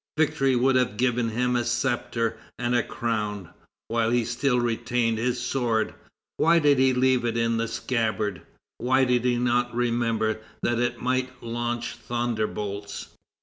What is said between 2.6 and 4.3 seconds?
a crown. While he